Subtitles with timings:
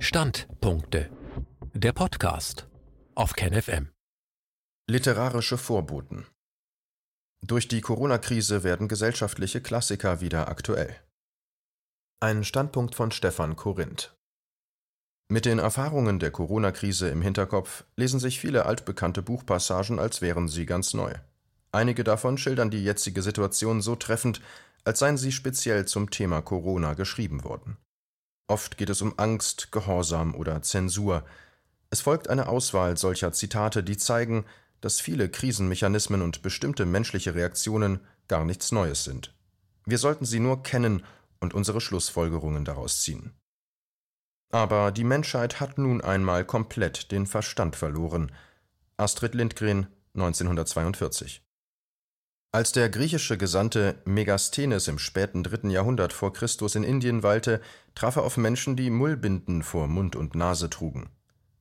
[0.00, 1.10] Standpunkte.
[1.74, 2.68] Der Podcast
[3.16, 3.88] auf KenFM.
[4.88, 6.24] Literarische Vorboten.
[7.42, 10.94] Durch die Corona-Krise werden gesellschaftliche Klassiker wieder aktuell.
[12.20, 14.16] Ein Standpunkt von Stefan Korinth.
[15.28, 20.64] Mit den Erfahrungen der Corona-Krise im Hinterkopf lesen sich viele altbekannte Buchpassagen, als wären sie
[20.64, 21.12] ganz neu.
[21.72, 24.40] Einige davon schildern die jetzige Situation so treffend,
[24.84, 27.78] als seien sie speziell zum Thema Corona geschrieben worden.
[28.48, 31.24] Oft geht es um Angst, Gehorsam oder Zensur.
[31.90, 34.46] Es folgt eine Auswahl solcher Zitate, die zeigen,
[34.80, 39.34] dass viele Krisenmechanismen und bestimmte menschliche Reaktionen gar nichts Neues sind.
[39.84, 41.04] Wir sollten sie nur kennen
[41.40, 43.32] und unsere Schlussfolgerungen daraus ziehen.
[44.50, 48.32] Aber die Menschheit hat nun einmal komplett den Verstand verloren.
[48.96, 51.42] Astrid Lindgren 1942
[52.50, 57.60] als der griechische Gesandte Megasthenes im späten dritten Jahrhundert vor Christus in Indien weilte,
[57.94, 61.10] traf er auf Menschen, die Mullbinden vor Mund und Nase trugen.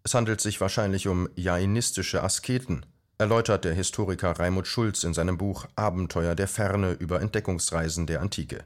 [0.03, 2.85] Es handelt sich wahrscheinlich um jainistische Asketen,
[3.17, 8.63] erläutert der Historiker Raimund Schulz in seinem Buch Abenteuer der Ferne über Entdeckungsreisen der Antike.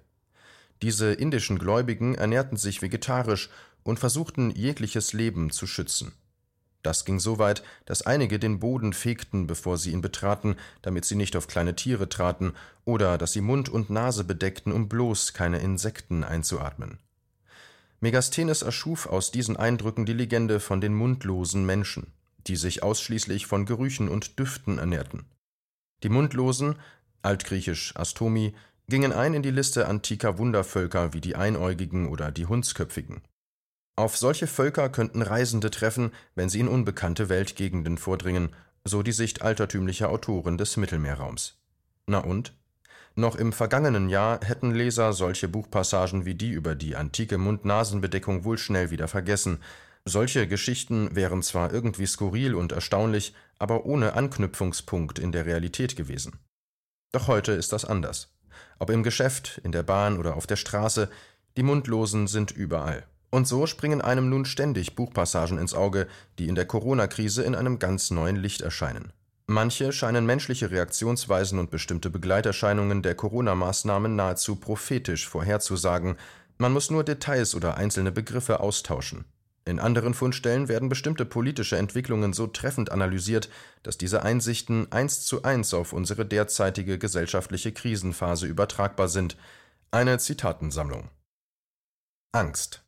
[0.84, 3.50] Diese indischen Gläubigen ernährten sich vegetarisch
[3.84, 6.14] und versuchten jegliches Leben zu schützen.
[6.84, 11.16] Das ging so weit, dass einige den Boden fegten, bevor sie ihn betraten, damit sie
[11.16, 12.54] nicht auf kleine Tiere traten,
[12.86, 16.98] oder dass sie Mund und Nase bedeckten, um bloß keine Insekten einzuatmen.
[18.00, 22.08] Megasthenes erschuf aus diesen Eindrücken die Legende von den mundlosen Menschen,
[22.48, 25.26] die sich ausschließlich von Gerüchen und Düften ernährten.
[26.02, 26.78] Die Mundlosen,
[27.22, 28.56] altgriechisch Astomi,
[28.90, 33.22] gingen ein in die Liste antiker Wundervölker wie die Einäugigen oder die Hundsköpfigen.
[33.95, 38.50] Auf solche Völker könnten Reisende treffen, wenn sie in unbekannte Weltgegenden vordringen,
[38.83, 41.59] so die Sicht altertümlicher Autoren des Mittelmeerraums.
[42.08, 42.53] Na und?
[43.16, 48.58] Noch im vergangenen Jahr hätten Leser solche Buchpassagen wie die über die antike Mund-Nasen-Bedeckung wohl
[48.58, 49.59] schnell wieder vergessen.
[50.05, 56.39] Solche Geschichten wären zwar irgendwie skurril und erstaunlich, aber ohne Anknüpfungspunkt in der Realität gewesen.
[57.11, 58.33] Doch heute ist das anders.
[58.80, 61.10] Ob im Geschäft, in der Bahn oder auf der Straße,
[61.58, 63.05] die Mundlosen sind überall.
[63.31, 67.80] Und so springen einem nun ständig Buchpassagen ins Auge, die in der Corona-Krise in einem
[67.80, 69.14] ganz neuen Licht erscheinen.
[69.47, 76.17] Manche scheinen menschliche Reaktionsweisen und bestimmte Begleiterscheinungen der Corona-Maßnahmen nahezu prophetisch vorherzusagen,
[76.58, 79.25] man muss nur Details oder einzelne Begriffe austauschen.
[79.65, 83.49] In anderen Fundstellen werden bestimmte politische Entwicklungen so treffend analysiert,
[83.83, 89.37] dass diese Einsichten eins zu eins auf unsere derzeitige gesellschaftliche Krisenphase übertragbar sind.
[89.92, 91.09] Eine Zitatensammlung.
[92.31, 92.83] Angst.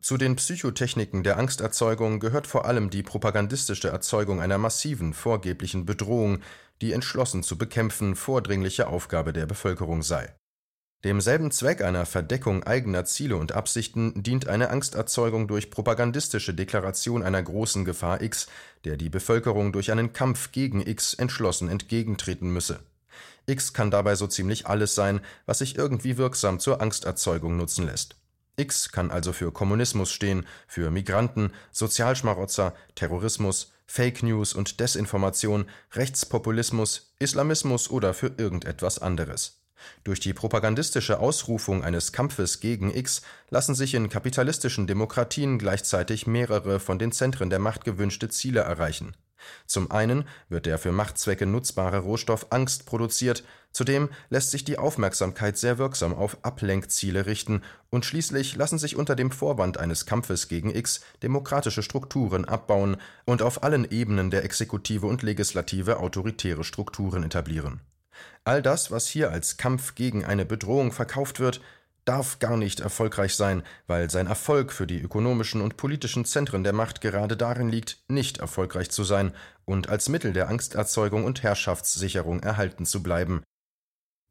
[0.00, 6.40] Zu den Psychotechniken der Angsterzeugung gehört vor allem die propagandistische Erzeugung einer massiven, vorgeblichen Bedrohung,
[6.80, 10.34] die entschlossen zu bekämpfen vordringliche Aufgabe der Bevölkerung sei.
[11.04, 17.42] Demselben Zweck einer Verdeckung eigener Ziele und Absichten dient eine Angsterzeugung durch propagandistische Deklaration einer
[17.42, 18.48] großen Gefahr X,
[18.84, 22.80] der die Bevölkerung durch einen Kampf gegen X entschlossen entgegentreten müsse.
[23.46, 28.19] X kann dabei so ziemlich alles sein, was sich irgendwie wirksam zur Angsterzeugung nutzen lässt.
[28.60, 37.14] X kann also für Kommunismus stehen, für Migranten, Sozialschmarotzer, Terrorismus, Fake News und Desinformation, Rechtspopulismus,
[37.18, 39.60] Islamismus oder für irgendetwas anderes.
[40.04, 46.78] Durch die propagandistische Ausrufung eines Kampfes gegen X lassen sich in kapitalistischen Demokratien gleichzeitig mehrere
[46.78, 49.14] von den Zentren der Macht gewünschte Ziele erreichen
[49.66, 55.56] zum einen wird der für Machtzwecke nutzbare Rohstoff Angst produziert, zudem lässt sich die Aufmerksamkeit
[55.56, 60.74] sehr wirksam auf Ablenkziele richten, und schließlich lassen sich unter dem Vorwand eines Kampfes gegen
[60.74, 67.80] X demokratische Strukturen abbauen und auf allen Ebenen der Exekutive und Legislative autoritäre Strukturen etablieren.
[68.44, 71.60] All das, was hier als Kampf gegen eine Bedrohung verkauft wird,
[72.04, 76.72] darf gar nicht erfolgreich sein, weil sein Erfolg für die ökonomischen und politischen Zentren der
[76.72, 79.34] Macht gerade darin liegt, nicht erfolgreich zu sein
[79.64, 83.42] und als Mittel der Angsterzeugung und Herrschaftssicherung erhalten zu bleiben.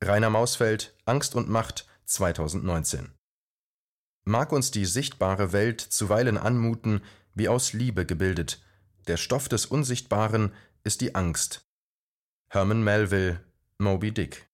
[0.03, 3.11] Rainer Mausfeld Angst und Macht 2019
[4.25, 7.01] Mag uns die sichtbare Welt zuweilen anmuten,
[7.33, 8.61] wie aus Liebe gebildet,
[9.07, 11.65] der Stoff des Unsichtbaren ist die Angst.
[12.49, 13.43] Herman Melville
[13.77, 14.48] Moby Dick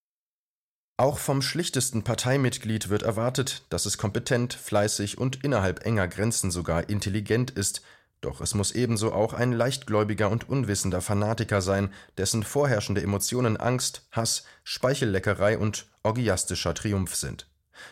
[0.97, 6.89] auch vom schlichtesten Parteimitglied wird erwartet, dass es kompetent, fleißig und innerhalb enger Grenzen sogar
[6.89, 7.81] intelligent ist,
[8.21, 14.07] doch es muss ebenso auch ein leichtgläubiger und unwissender Fanatiker sein, dessen vorherrschende Emotionen Angst,
[14.11, 17.47] Hass, Speichelleckerei und orgiastischer Triumph sind.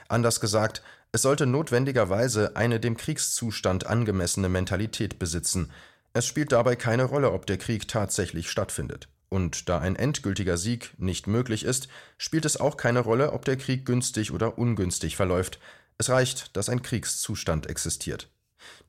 [0.08, 5.72] Anders gesagt, es sollte notwendigerweise eine dem Kriegszustand angemessene Mentalität besitzen.
[6.14, 9.10] Es spielt dabei keine Rolle, ob der Krieg tatsächlich stattfindet.
[9.33, 11.88] Und da ein endgültiger Sieg nicht möglich ist,
[12.19, 15.59] spielt es auch keine Rolle, ob der Krieg günstig oder ungünstig verläuft.
[15.97, 18.30] Es reicht, dass ein Kriegszustand existiert.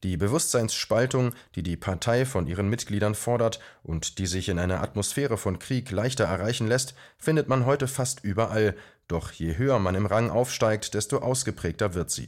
[0.02, 5.38] Die Bewusstseinsspaltung, die die Partei von ihren Mitgliedern fordert und die sich in einer Atmosphäre
[5.38, 8.76] von Krieg leichter erreichen lässt, findet man heute fast überall,
[9.08, 12.26] doch je höher man im Rang aufsteigt, desto ausgeprägter wird sie.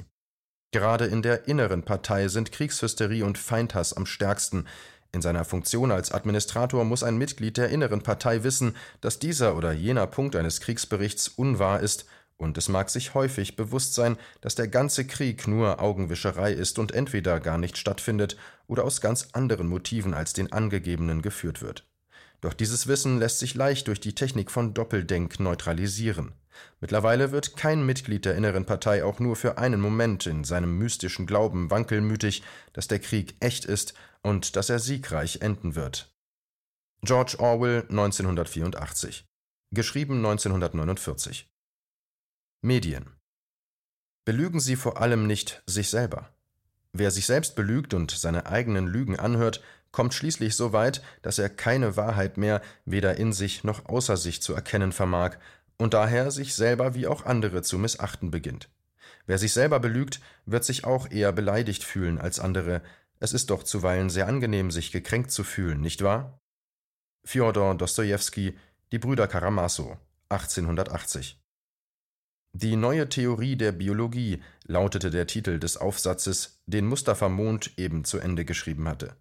[0.73, 4.67] Gerade in der inneren Partei sind Kriegshysterie und Feindhass am stärksten.
[5.17, 9.73] In seiner Funktion als Administrator muss ein Mitglied der inneren Partei wissen, dass dieser oder
[9.73, 12.05] jener Punkt eines Kriegsberichts unwahr ist
[12.37, 16.93] und es mag sich häufig bewusst sein, dass der ganze Krieg nur Augenwischerei ist und
[16.93, 18.37] entweder gar nicht stattfindet
[18.67, 21.87] oder aus ganz anderen Motiven als den angegebenen geführt wird.
[22.43, 26.35] Doch dieses Wissen lässt sich leicht durch die Technik von Doppeldenk neutralisieren.
[26.81, 31.27] Mittlerweile wird kein Mitglied der inneren Partei auch nur für einen Moment in seinem mystischen
[31.27, 32.43] Glauben wankelmütig,
[32.75, 33.95] dass der Krieg echt ist
[34.27, 36.13] und dass er siegreich enden wird.
[37.03, 39.25] George Orwell 1984
[39.71, 41.49] Geschrieben 1949
[42.61, 43.07] Medien.
[44.25, 46.35] Belügen Sie vor allem nicht sich selber.
[46.93, 49.63] Wer sich selbst belügt und seine eigenen Lügen anhört,
[49.93, 54.43] kommt schließlich so weit, dass er keine Wahrheit mehr weder in sich noch außer sich
[54.43, 55.37] zu erkennen vermag
[55.79, 58.71] und daher sich selber wie auch andere zu missachten beginnt.
[59.27, 62.83] Wer sich selber belügt, wird sich auch eher beleidigt fühlen als andere.
[63.19, 66.39] Es ist doch zuweilen sehr angenehm, sich gekränkt zu fühlen, nicht wahr?
[67.25, 68.57] Fjodor Dostojewski,
[68.93, 69.97] Die Brüder Karamasow,
[70.29, 71.41] 1880
[72.59, 78.19] die neue Theorie der Biologie lautete der Titel des Aufsatzes, den Mustafa Mond eben zu
[78.19, 79.15] Ende geschrieben hatte.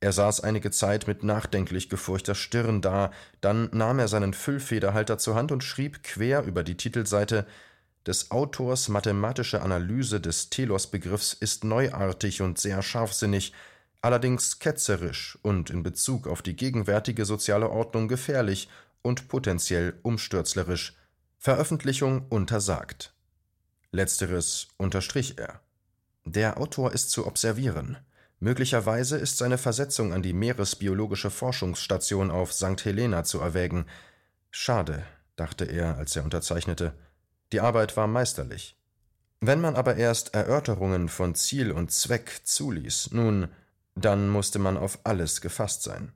[0.00, 3.10] Er saß einige Zeit mit nachdenklich gefurchter Stirn da,
[3.42, 7.46] dann nahm er seinen Füllfederhalter zur Hand und schrieb quer über die Titelseite
[8.06, 13.52] Des Autors mathematische Analyse des Telos-Begriffs ist neuartig und sehr scharfsinnig,
[14.00, 18.68] allerdings ketzerisch und in Bezug auf die gegenwärtige soziale Ordnung gefährlich
[19.02, 20.96] und potenziell umstürzlerisch.
[21.38, 23.12] Veröffentlichung untersagt.
[23.92, 25.60] Letzteres unterstrich er.
[26.24, 27.98] Der Autor ist zu observieren.
[28.38, 32.84] Möglicherweise ist seine Versetzung an die Meeresbiologische Forschungsstation auf St.
[32.84, 33.84] Helena zu erwägen.
[34.50, 35.04] Schade,
[35.36, 36.94] dachte er, als er unterzeichnete.
[37.52, 38.76] Die Arbeit war meisterlich.
[39.40, 43.48] Wenn man aber erst Erörterungen von Ziel und Zweck zuließ, nun,
[43.94, 46.12] dann musste man auf alles gefasst sein.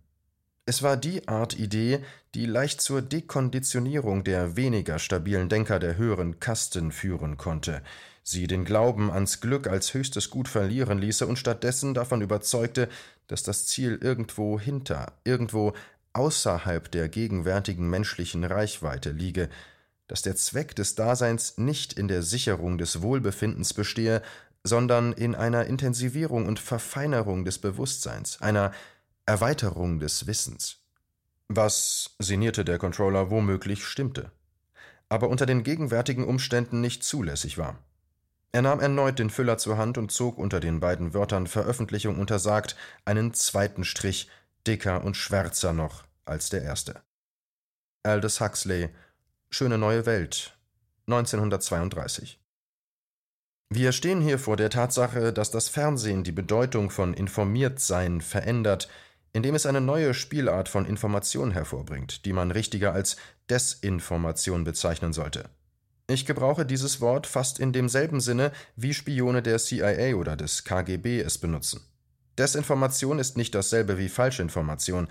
[0.67, 2.01] Es war die Art Idee,
[2.35, 7.83] die leicht zur Dekonditionierung der weniger stabilen Denker der höheren Kasten führen konnte,
[8.23, 12.89] sie den Glauben ans Glück als höchstes Gut verlieren ließe und stattdessen davon überzeugte,
[13.27, 15.75] dass das Ziel irgendwo hinter, irgendwo
[16.15, 19.51] außerhalb der gegenwärtigen menschlichen Reichweite liege,
[20.07, 24.23] dass der Zweck des Daseins nicht in der Sicherung des Wohlbefindens bestehe,
[24.63, 28.73] sondern in einer Intensivierung und Verfeinerung des Bewusstseins, einer
[29.27, 30.79] Erweiterung des Wissens.
[31.49, 34.31] Was, sinnierte der Controller, womöglich stimmte,
[35.09, 37.79] aber unter den gegenwärtigen Umständen nicht zulässig war.
[38.53, 42.77] Er nahm erneut den Füller zur Hand und zog unter den beiden Wörtern Veröffentlichung untersagt
[43.05, 44.31] einen zweiten Strich,
[44.67, 47.03] dicker und schwärzer noch als der erste.
[48.05, 48.91] Aldous Huxley,
[49.57, 50.59] Schöne neue Welt,
[51.07, 52.41] 1932.
[53.71, 58.89] Wir stehen hier vor der Tatsache, dass das Fernsehen die Bedeutung von Informiertsein verändert,
[59.33, 63.17] indem es eine neue Spielart von Information hervorbringt, die man richtiger als
[63.49, 65.49] Desinformation bezeichnen sollte.
[66.09, 71.21] Ich gebrauche dieses Wort fast in demselben Sinne, wie Spione der CIA oder des KGB
[71.21, 71.81] es benutzen.
[72.39, 75.07] Desinformation ist nicht dasselbe wie Falschinformation.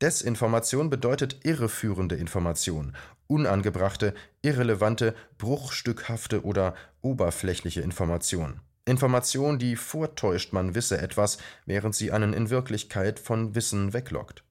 [0.00, 2.94] Desinformation bedeutet irreführende Information,
[3.26, 8.60] unangebrachte, irrelevante, bruchstückhafte oder oberflächliche Information.
[8.84, 14.44] Information, die vortäuscht, man wisse etwas, während sie einen in Wirklichkeit von Wissen weglockt.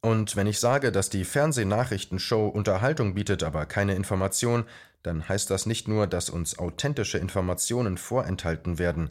[0.00, 4.64] Und wenn ich sage, dass die Fernsehnachrichtenshow Unterhaltung bietet, aber keine Information,
[5.02, 9.10] dann heißt das nicht nur, dass uns authentische Informationen vorenthalten werden.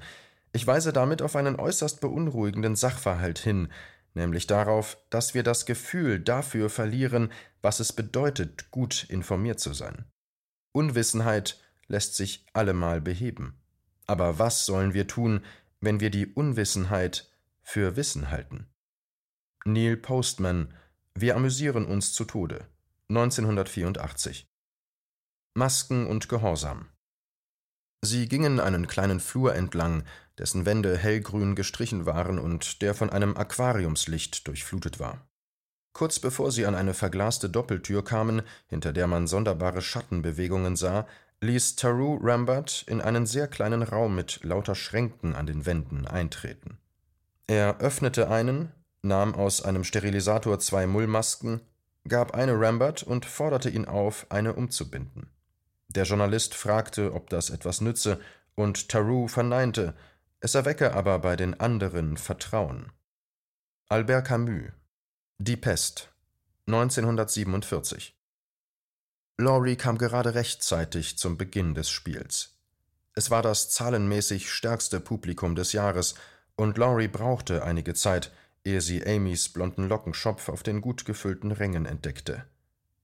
[0.54, 3.70] Ich weise damit auf einen äußerst beunruhigenden Sachverhalt hin,
[4.14, 10.06] nämlich darauf, dass wir das Gefühl dafür verlieren, was es bedeutet, gut informiert zu sein.
[10.72, 13.60] Unwissenheit lässt sich allemal beheben.
[14.06, 15.46] Aber was sollen wir tun,
[15.80, 18.68] wenn wir die Unwissenheit für Wissen halten?
[19.66, 20.74] Neil Postman
[21.16, 22.68] Wir amüsieren uns zu Tode
[23.10, 24.48] 1984
[25.54, 26.90] Masken und Gehorsam
[28.06, 30.04] Sie gingen einen kleinen Flur entlang,
[30.38, 35.26] dessen Wände hellgrün gestrichen waren und der von einem Aquariumslicht durchflutet war.
[35.94, 41.08] Kurz bevor sie an eine verglaste Doppeltür kamen, hinter der man sonderbare Schattenbewegungen sah,
[41.40, 46.80] ließ Taru Rambert in einen sehr kleinen Raum mit lauter Schränken an den Wänden eintreten.
[47.48, 51.62] Er öffnete einen, nahm aus einem Sterilisator zwei Mullmasken,
[52.06, 55.33] gab eine Rambert und forderte ihn auf, eine umzubinden.
[55.96, 58.20] Der Journalist fragte, ob das etwas nütze,
[58.56, 59.96] und Taru verneinte.
[60.40, 62.92] Es erwecke aber bei den anderen Vertrauen.
[63.90, 64.72] Albert Camus
[65.38, 66.10] Die Pest
[66.68, 68.18] 1947
[69.38, 72.58] Laurie kam gerade rechtzeitig zum Beginn des Spiels.
[73.16, 76.16] Es war das zahlenmäßig stärkste Publikum des Jahres,
[76.56, 78.32] und Laurie brauchte einige Zeit,
[78.64, 82.46] ehe sie Amys blonden Lockenschopf auf den gut gefüllten Rängen entdeckte.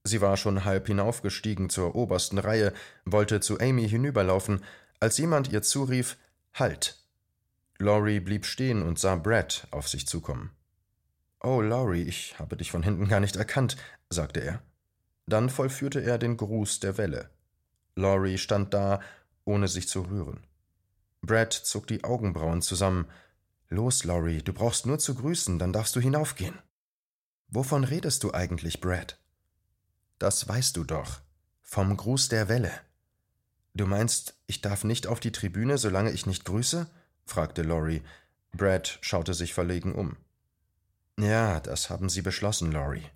[0.04, 2.72] Sie war schon halb hinaufgestiegen zur obersten Reihe,
[3.04, 4.64] wollte zu Amy hinüberlaufen,
[4.98, 6.16] als jemand ihr zurief
[6.54, 6.96] Halt.
[7.78, 10.50] Laurie blieb stehen und sah Brad auf sich zukommen.
[11.42, 13.76] Oh, Laurie, ich habe dich von hinten gar nicht erkannt,
[14.10, 14.62] sagte er.
[15.26, 17.30] Dann vollführte er den Gruß der Welle.
[17.94, 19.00] Laurie stand da,
[19.44, 20.46] ohne sich zu rühren.
[21.22, 23.06] Brad zog die Augenbrauen zusammen.
[23.68, 26.58] Los, Laurie, du brauchst nur zu grüßen, dann darfst du hinaufgehen.
[27.48, 29.19] Wovon redest du eigentlich, Brad?
[30.20, 31.22] Das weißt du doch.
[31.62, 32.72] Vom Gruß der Welle.
[33.74, 36.88] Du meinst, ich darf nicht auf die Tribüne, solange ich nicht grüße?
[37.24, 38.02] fragte Laurie.
[38.52, 40.18] Brad schaute sich verlegen um.
[41.18, 43.06] Ja, das haben Sie beschlossen, Laurie.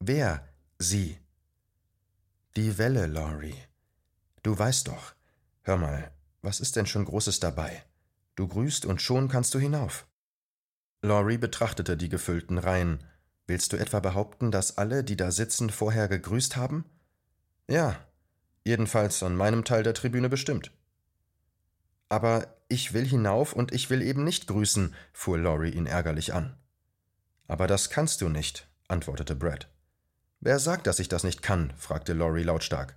[0.00, 0.48] Wer?
[0.78, 1.18] Sie.
[2.56, 3.56] Die Welle, Laurie.
[4.42, 5.14] Du weißt doch.
[5.62, 6.10] Hör mal,
[6.42, 7.84] was ist denn schon Großes dabei?
[8.34, 10.08] Du grüßt und schon kannst du hinauf.
[11.00, 13.04] Laurie betrachtete die gefüllten Reihen.
[13.48, 16.84] Willst du etwa behaupten, dass alle, die da sitzen, vorher gegrüßt haben?
[17.66, 17.98] Ja,
[18.62, 20.70] jedenfalls an meinem Teil der Tribüne bestimmt.
[22.10, 26.58] Aber ich will hinauf und ich will eben nicht grüßen, fuhr Laurie ihn ärgerlich an.
[27.46, 29.70] Aber das kannst du nicht, antwortete Brad.
[30.40, 31.72] Wer sagt, dass ich das nicht kann?
[31.78, 32.96] fragte Laurie lautstark.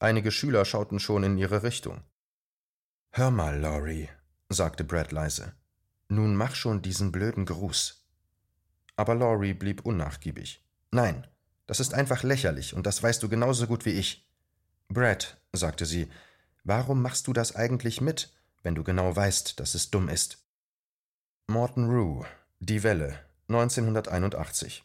[0.00, 2.02] Einige Schüler schauten schon in ihre Richtung.
[3.10, 4.10] Hör mal, Laurie,
[4.50, 5.54] sagte Brad leise.
[6.08, 7.97] Nun mach schon diesen blöden Gruß.
[8.98, 10.60] Aber Laurie blieb unnachgiebig.
[10.90, 11.24] Nein,
[11.68, 14.28] das ist einfach lächerlich, und das weißt du genauso gut wie ich.
[14.88, 16.08] Brad, sagte sie,
[16.64, 18.32] warum machst du das eigentlich mit,
[18.64, 20.44] wenn du genau weißt, dass es dumm ist?
[21.46, 22.26] Morton Rue,
[22.58, 24.82] Die Welle, 1981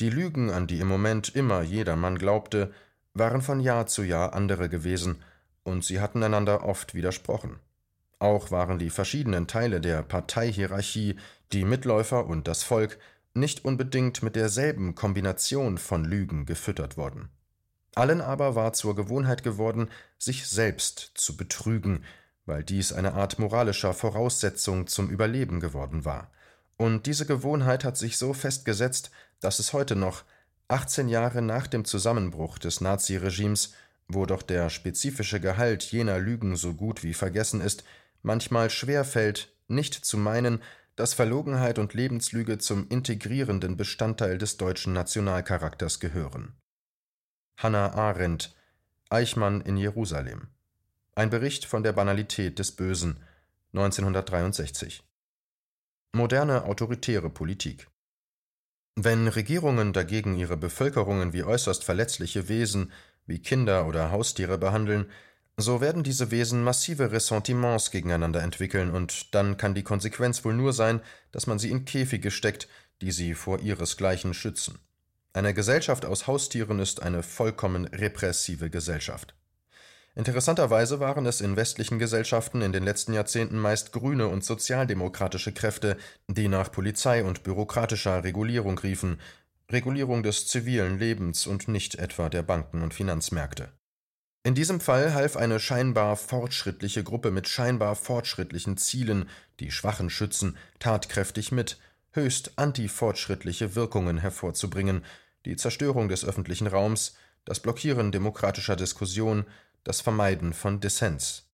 [0.00, 2.74] Die Lügen, an die im Moment immer jedermann glaubte,
[3.14, 5.22] waren von Jahr zu Jahr andere gewesen,
[5.62, 7.60] und sie hatten einander oft widersprochen.
[8.22, 11.16] Auch waren die verschiedenen Teile der Parteihierarchie,
[11.52, 12.98] die Mitläufer und das Volk,
[13.34, 17.28] nicht unbedingt mit derselben Kombination von Lügen gefüttert worden.
[17.94, 22.04] Allen aber war zur Gewohnheit geworden, sich selbst zu betrügen,
[22.46, 26.30] weil dies eine Art moralischer Voraussetzung zum Überleben geworden war–
[26.82, 30.24] und diese Gewohnheit hat sich so festgesetzt, dass es heute noch,
[30.66, 33.74] 18 Jahre nach dem Zusammenbruch des Naziregimes,
[34.08, 37.84] wo doch der spezifische Gehalt jener Lügen so gut wie vergessen ist,
[38.22, 40.62] manchmal schwer fällt, nicht zu meinen,
[40.96, 46.54] dass Verlogenheit und Lebenslüge zum integrierenden Bestandteil des deutschen Nationalcharakters gehören.
[47.56, 48.54] Hannah Arendt
[49.08, 50.48] Eichmann in Jerusalem.
[51.14, 53.22] Ein Bericht von der Banalität des Bösen
[53.74, 55.02] 1963
[56.14, 57.88] Moderne autoritäre Politik.
[58.96, 62.92] Wenn Regierungen dagegen ihre Bevölkerungen wie äußerst verletzliche Wesen,
[63.24, 65.10] wie Kinder oder Haustiere behandeln,
[65.56, 70.72] so werden diese Wesen massive Ressentiments gegeneinander entwickeln, und dann kann die Konsequenz wohl nur
[70.72, 72.68] sein, dass man sie in Käfige steckt,
[73.00, 74.78] die sie vor ihresgleichen schützen.
[75.34, 79.34] Eine Gesellschaft aus Haustieren ist eine vollkommen repressive Gesellschaft.
[80.14, 85.96] Interessanterweise waren es in westlichen Gesellschaften in den letzten Jahrzehnten meist grüne und sozialdemokratische Kräfte,
[86.28, 89.20] die nach Polizei und bürokratischer Regulierung riefen,
[89.70, 93.72] Regulierung des zivilen Lebens und nicht etwa der Banken und Finanzmärkte.
[94.44, 99.28] In diesem Fall half eine scheinbar fortschrittliche Gruppe mit scheinbar fortschrittlichen Zielen,
[99.60, 101.78] die Schwachen schützen, tatkräftig mit,
[102.10, 105.04] höchst antifortschrittliche Wirkungen hervorzubringen,
[105.44, 109.44] die Zerstörung des öffentlichen Raums, das Blockieren demokratischer Diskussion,
[109.84, 111.48] das Vermeiden von Dissens.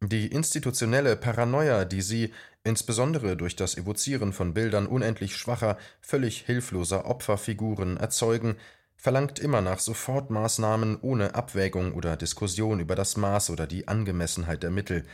[0.00, 7.06] Die institutionelle Paranoia, die sie, insbesondere durch das Evozieren von Bildern unendlich schwacher, völlig hilfloser
[7.06, 8.56] Opferfiguren erzeugen,
[9.02, 14.70] verlangt immer nach Sofortmaßnahmen ohne Abwägung oder Diskussion über das Maß oder die Angemessenheit der
[14.70, 15.04] Mittel.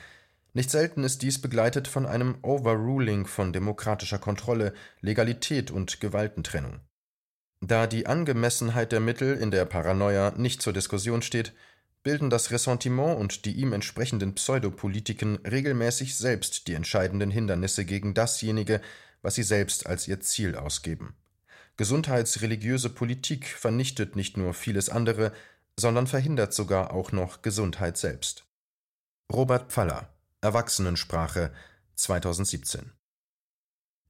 [0.52, 6.80] Nicht selten ist dies begleitet von einem Overruling von demokratischer Kontrolle, Legalität und Gewaltentrennung.
[7.62, 11.54] Da die Angemessenheit der Mittel in der Paranoia nicht zur Diskussion steht,
[12.02, 18.82] bilden das Ressentiment und die ihm entsprechenden Pseudopolitiken regelmäßig selbst die entscheidenden Hindernisse gegen dasjenige,
[19.22, 21.16] was sie selbst als ihr Ziel ausgeben.
[21.78, 25.32] Gesundheitsreligiöse Politik vernichtet nicht nur vieles andere,
[25.78, 28.44] sondern verhindert sogar auch noch Gesundheit selbst.
[29.32, 31.52] Robert Pfaller Erwachsenensprache
[31.94, 32.92] 2017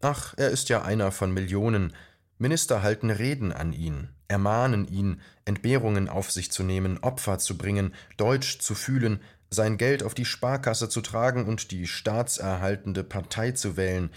[0.00, 1.94] Ach, er ist ja einer von Millionen,
[2.38, 7.94] Minister halten Reden an ihn, ermahnen ihn, Entbehrungen auf sich zu nehmen, Opfer zu bringen,
[8.16, 9.20] Deutsch zu fühlen,
[9.50, 14.10] sein Geld auf die Sparkasse zu tragen und die staatserhaltende Partei zu wählen.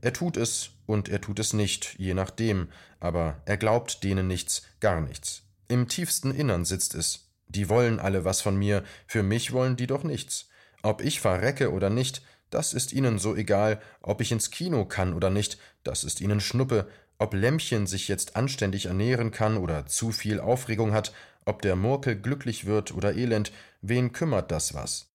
[0.00, 2.68] Er tut es und er tut es nicht, je nachdem,
[3.00, 5.42] aber er glaubt denen nichts, gar nichts.
[5.68, 7.30] Im tiefsten Innern sitzt es.
[7.48, 10.48] Die wollen alle was von mir, für mich wollen die doch nichts.
[10.82, 15.14] Ob ich verrecke oder nicht, das ist ihnen so egal, ob ich ins Kino kann
[15.14, 16.88] oder nicht, das ist ihnen Schnuppe,
[17.18, 21.12] ob Lämmchen sich jetzt anständig ernähren kann oder zu viel Aufregung hat,
[21.44, 25.08] ob der Murkel glücklich wird oder elend, wen kümmert das was?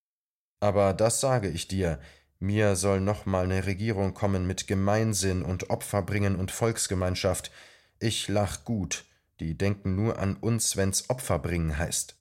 [0.60, 2.00] Aber das sage ich dir,
[2.40, 7.52] mir soll noch mal ne Regierung kommen mit Gemeinsinn und Opferbringen und Volksgemeinschaft.
[8.00, 9.06] Ich lach gut,
[9.40, 12.18] die denken nur an uns, wenn's Opferbringen heißt.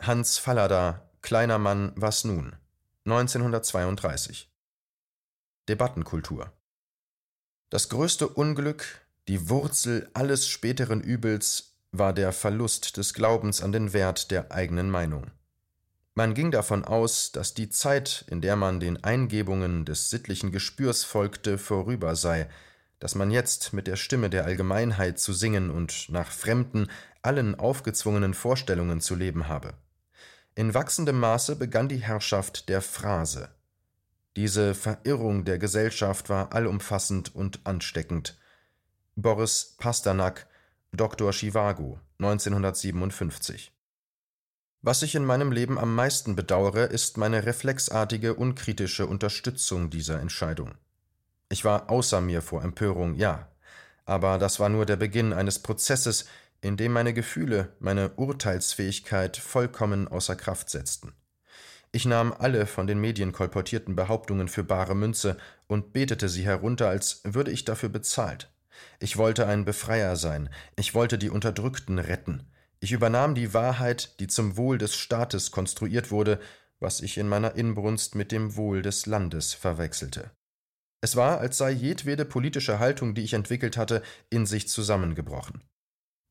[0.00, 2.56] Hans Fallada, Kleiner Mann, was nun?
[3.04, 4.50] 1932
[5.68, 6.52] Debattenkultur
[7.68, 13.92] Das größte Unglück, die Wurzel alles späteren Übels war der Verlust des Glaubens an den
[13.92, 15.30] Wert der eigenen Meinung.
[16.20, 21.02] Man ging davon aus, dass die Zeit, in der man den Eingebungen des sittlichen Gespürs
[21.02, 22.46] folgte, vorüber sei,
[22.98, 26.88] dass man jetzt mit der Stimme der Allgemeinheit zu singen und nach fremden,
[27.22, 29.72] allen aufgezwungenen Vorstellungen zu leben habe.
[30.54, 33.48] In wachsendem Maße begann die Herrschaft der Phrase.
[34.36, 38.36] Diese Verirrung der Gesellschaft war allumfassend und ansteckend.
[39.16, 40.46] Boris Pasternak
[40.92, 41.32] Dr.
[41.32, 43.72] Chivago, 1957
[44.82, 50.72] Was ich in meinem Leben am meisten bedauere, ist meine reflexartige, unkritische Unterstützung dieser Entscheidung.
[51.50, 53.48] Ich war außer mir vor Empörung, ja,
[54.06, 56.24] aber das war nur der Beginn eines Prozesses,
[56.62, 61.12] in dem meine Gefühle, meine Urteilsfähigkeit vollkommen außer Kraft setzten.
[61.92, 66.88] Ich nahm alle von den Medien kolportierten Behauptungen für bare Münze und betete sie herunter,
[66.88, 68.50] als würde ich dafür bezahlt.
[68.98, 72.49] Ich wollte ein Befreier sein, ich wollte die Unterdrückten retten.
[72.80, 76.40] Ich übernahm die Wahrheit, die zum Wohl des Staates konstruiert wurde,
[76.80, 80.30] was ich in meiner Inbrunst mit dem Wohl des Landes verwechselte.
[81.02, 85.62] Es war, als sei jedwede politische Haltung, die ich entwickelt hatte, in sich zusammengebrochen.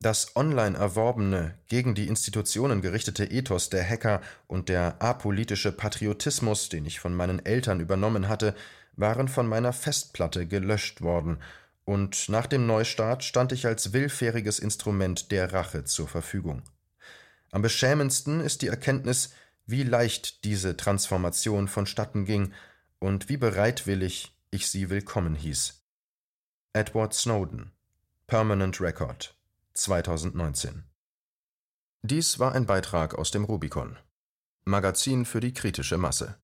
[0.02, 6.86] Das online erworbene, gegen die Institutionen gerichtete Ethos der Hacker und der apolitische Patriotismus, den
[6.86, 8.54] ich von meinen Eltern übernommen hatte,
[8.96, 11.38] waren von meiner Festplatte gelöscht worden
[11.84, 16.62] und nach dem Neustart stand ich als willfähriges Instrument der Rache zur Verfügung.
[17.50, 19.34] Am beschämendsten ist die Erkenntnis,
[19.66, 22.52] wie leicht diese Transformation vonstatten ging
[22.98, 25.84] und wie bereitwillig ich sie willkommen hieß.
[26.72, 27.72] Edward Snowden
[28.26, 29.34] Permanent Record
[29.74, 30.84] 2019
[32.02, 33.98] Dies war ein Beitrag aus dem Rubicon
[34.64, 36.40] Magazin für die kritische Masse